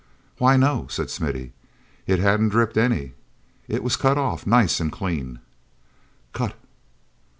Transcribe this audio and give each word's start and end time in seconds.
"Why, 0.39 0.57
no," 0.57 0.87
said 0.89 1.11
Smithy. 1.11 1.53
"It 2.07 2.17
hadn't 2.17 2.49
dripped 2.49 2.75
any; 2.75 3.13
it 3.67 3.83
was 3.83 3.95
cut 3.95 4.17
off 4.17 4.47
nice 4.47 4.79
and 4.79 4.91
clean." 4.91 5.37
"Cut!" 6.33 6.55